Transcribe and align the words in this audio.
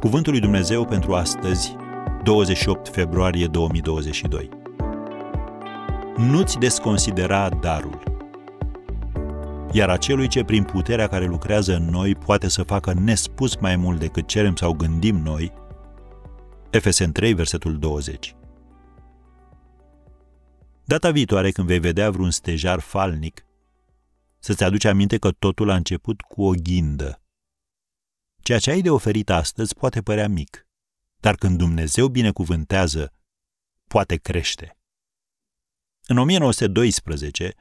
Cuvântul 0.00 0.32
lui 0.32 0.40
Dumnezeu 0.40 0.84
pentru 0.84 1.14
astăzi, 1.14 1.76
28 2.22 2.88
februarie 2.88 3.46
2022. 3.46 4.48
Nu-ți 6.16 6.58
desconsidera 6.58 7.48
darul. 7.48 8.02
Iar 9.72 9.88
acelui 9.88 10.28
ce 10.28 10.44
prin 10.44 10.62
puterea 10.62 11.06
care 11.08 11.26
lucrează 11.26 11.74
în 11.74 11.88
noi 11.90 12.14
poate 12.14 12.48
să 12.48 12.62
facă 12.62 12.92
nespus 12.92 13.56
mai 13.56 13.76
mult 13.76 13.98
decât 13.98 14.26
cerem 14.26 14.56
sau 14.56 14.72
gândim 14.72 15.16
noi, 15.16 15.52
Efesen 16.70 17.12
3, 17.12 17.34
versetul 17.34 17.78
20. 17.78 18.36
Data 20.84 21.10
viitoare 21.10 21.50
când 21.50 21.66
vei 21.66 21.78
vedea 21.78 22.10
vreun 22.10 22.30
stejar 22.30 22.80
falnic, 22.80 23.46
să-ți 24.38 24.64
aduci 24.64 24.84
aminte 24.84 25.16
că 25.18 25.30
totul 25.30 25.70
a 25.70 25.74
început 25.74 26.20
cu 26.20 26.42
o 26.42 26.50
ghindă. 26.62 27.20
Ceea 28.46 28.58
ce 28.58 28.70
ai 28.70 28.80
de 28.80 28.90
oferit 28.90 29.30
astăzi 29.30 29.74
poate 29.74 30.02
părea 30.02 30.28
mic, 30.28 30.66
dar 31.20 31.34
când 31.34 31.58
Dumnezeu 31.58 32.08
binecuvântează, 32.08 33.12
poate 33.86 34.16
crește. 34.16 34.76
În 36.06 36.18
1912, 36.18 37.52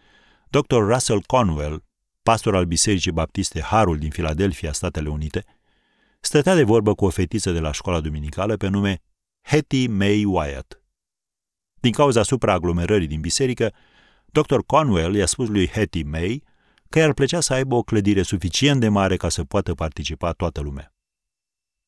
Dr. 0.50 0.76
Russell 0.76 1.22
Conwell, 1.22 1.84
pastor 2.24 2.56
al 2.56 2.66
Bisericii 2.66 3.12
Baptiste 3.12 3.62
Harul 3.62 3.98
din 3.98 4.10
Filadelfia, 4.10 4.72
Statele 4.72 5.10
Unite, 5.10 5.46
stătea 6.20 6.56
de 6.56 6.64
vorbă 6.64 6.96
cu 6.96 7.06
o 7.06 7.10
fetiță 7.10 7.52
de 7.52 7.60
la 7.60 7.72
școala 7.72 8.00
duminicală 8.00 8.58
pe 8.58 8.68
nume 8.68 9.02
Hetty 9.42 9.88
May 9.88 10.24
Wyatt. 10.24 10.82
Din 11.80 11.92
cauza 11.92 12.24
supraaglomerării 12.24 13.08
din 13.08 13.22
biserică, 13.22 13.74
Dr. 14.26 14.60
Conwell 14.66 15.16
i-a 15.16 15.26
spus 15.26 15.48
lui 15.48 15.68
Hetty 15.68 16.04
May 16.04 16.44
că 16.90 17.00
i-ar 17.00 17.14
plăcea 17.14 17.40
să 17.40 17.54
aibă 17.54 17.76
o 17.76 17.84
clădire 17.84 18.22
suficient 18.22 18.80
de 18.80 18.88
mare 18.88 19.18
ca 19.18 19.30
să 19.30 19.44
poată 19.44 19.74
participa 19.74 20.32
toată 20.32 20.62
lumea. 20.62 20.94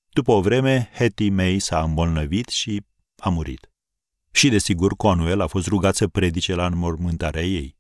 După 0.10 0.32
o 0.32 0.42
vreme, 0.42 0.90
Hetty 0.94 1.30
May 1.30 1.60
s-a 1.60 1.84
îmbolnăvit 1.84 2.48
și 2.48 2.86
a 3.16 3.30
murit. 3.30 3.72
Și, 4.32 4.50
desigur, 4.50 4.96
Conwell 4.96 5.42
a 5.42 5.48
fost 5.48 5.68
rugat 5.68 5.96
să 5.96 6.08
predice 6.08 6.56
la 6.56 6.66
înmormântarea 6.66 7.44
ei. 7.44 7.78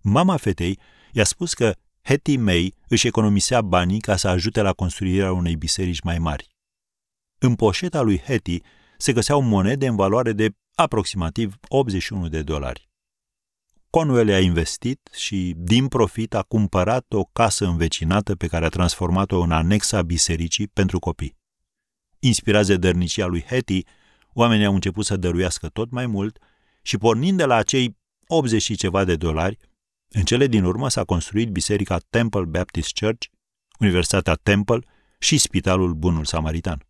Mama 0.00 0.36
fetei 0.36 0.78
i-a 1.12 1.24
spus 1.24 1.54
că 1.54 1.74
Hetty 2.02 2.36
May 2.36 2.74
își 2.88 3.06
economisea 3.06 3.62
banii 3.62 4.00
ca 4.00 4.16
să 4.16 4.28
ajute 4.28 4.60
la 4.60 4.72
construirea 4.72 5.32
unei 5.32 5.56
biserici 5.56 6.00
mai 6.00 6.18
mari. 6.18 6.48
În 7.38 7.54
poșeta 7.54 8.00
lui 8.00 8.18
Hetty 8.18 8.60
se 8.98 9.12
găseau 9.12 9.40
monede 9.40 9.86
în 9.86 9.96
valoare 9.96 10.32
de 10.32 10.50
aproximativ 10.74 11.56
81 11.68 12.28
de 12.28 12.42
dolari. 12.42 12.89
Conwell 13.90 14.30
a 14.30 14.38
investit 14.38 15.08
și, 15.12 15.54
din 15.56 15.88
profit, 15.88 16.34
a 16.34 16.42
cumpărat 16.42 17.12
o 17.12 17.24
casă 17.24 17.66
învecinată 17.66 18.36
pe 18.36 18.46
care 18.46 18.64
a 18.64 18.68
transformat-o 18.68 19.40
în 19.40 19.50
anexa 19.50 20.02
bisericii 20.02 20.66
pentru 20.66 20.98
copii. 20.98 21.36
Inspirați 22.18 22.68
de 22.68 22.76
dărnicia 22.76 23.26
lui 23.26 23.42
Hetty, 23.42 23.82
oamenii 24.32 24.64
au 24.64 24.74
început 24.74 25.04
să 25.04 25.16
dăruiască 25.16 25.68
tot 25.68 25.90
mai 25.90 26.06
mult 26.06 26.38
și, 26.82 26.98
pornind 26.98 27.36
de 27.36 27.44
la 27.44 27.54
acei 27.54 27.98
80 28.26 28.62
și 28.62 28.76
ceva 28.76 29.04
de 29.04 29.16
dolari, 29.16 29.58
în 30.08 30.22
cele 30.22 30.46
din 30.46 30.64
urmă 30.64 30.88
s-a 30.88 31.04
construit 31.04 31.50
biserica 31.50 31.98
Temple 32.10 32.44
Baptist 32.44 32.92
Church, 33.00 33.26
Universitatea 33.78 34.34
Temple 34.34 34.78
și 35.18 35.38
Spitalul 35.38 35.94
Bunul 35.94 36.24
Samaritan. 36.24 36.89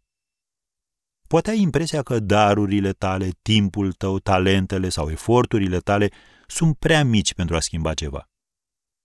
Poate 1.30 1.50
ai 1.50 1.60
impresia 1.60 2.02
că 2.02 2.20
darurile 2.20 2.92
tale, 2.92 3.30
timpul 3.42 3.92
tău, 3.92 4.18
talentele 4.18 4.88
sau 4.88 5.10
eforturile 5.10 5.78
tale 5.78 6.08
sunt 6.46 6.76
prea 6.76 7.04
mici 7.04 7.34
pentru 7.34 7.56
a 7.56 7.60
schimba 7.60 7.94
ceva. 7.94 8.28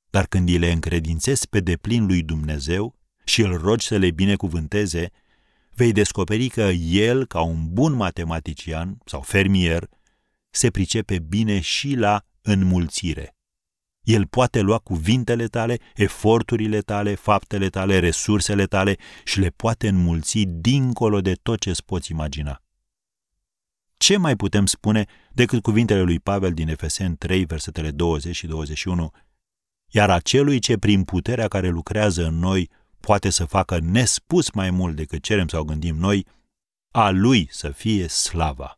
Dar 0.09 0.25
când 0.25 0.49
îi 0.49 0.57
le 0.57 0.71
încredințezi 0.71 1.49
pe 1.49 1.59
deplin 1.59 2.05
lui 2.05 2.23
Dumnezeu 2.23 2.95
și 3.23 3.41
îl 3.41 3.57
rogi 3.57 3.85
să 3.85 3.97
le 3.97 4.11
binecuvânteze, 4.11 5.11
vei 5.69 5.91
descoperi 5.91 6.47
că 6.47 6.61
el, 6.61 7.25
ca 7.25 7.41
un 7.41 7.73
bun 7.73 7.93
matematician 7.93 8.97
sau 9.05 9.21
fermier, 9.21 9.89
se 10.49 10.71
pricepe 10.71 11.19
bine 11.19 11.59
și 11.59 11.93
la 11.93 12.25
înmulțire. 12.41 13.34
El 14.05 14.27
poate 14.27 14.59
lua 14.59 14.77
cuvintele 14.77 15.45
tale, 15.45 15.79
eforturile 15.95 16.79
tale, 16.79 17.15
faptele 17.15 17.69
tale, 17.69 17.99
resursele 17.99 18.65
tale 18.65 18.97
și 19.23 19.39
le 19.39 19.49
poate 19.49 19.87
înmulți 19.87 20.43
dincolo 20.47 21.21
de 21.21 21.33
tot 21.33 21.59
ce 21.59 21.69
îți 21.69 21.85
poți 21.85 22.11
imagina. 22.11 22.61
Ce 23.97 24.17
mai 24.17 24.35
putem 24.35 24.65
spune 24.65 25.05
decât 25.31 25.61
cuvintele 25.61 26.01
lui 26.01 26.19
Pavel 26.19 26.53
din 26.53 26.67
Efesen 26.67 27.15
3, 27.15 27.45
versetele 27.45 27.91
20 27.91 28.35
și 28.35 28.47
21? 28.47 29.11
Iar 29.87 30.09
acelui 30.09 30.59
ce 30.59 30.77
prin 30.77 31.03
puterea 31.03 31.47
care 31.47 31.69
lucrează 31.69 32.25
în 32.25 32.39
noi 32.39 32.69
poate 32.99 33.29
să 33.29 33.45
facă 33.45 33.79
nespus 33.79 34.51
mai 34.51 34.69
mult 34.69 34.95
decât 34.95 35.23
cerem 35.23 35.47
sau 35.47 35.63
gândim 35.63 35.95
noi, 35.95 36.25
a 36.91 37.09
lui 37.09 37.47
să 37.51 37.69
fie 37.69 38.07
slava. 38.07 38.77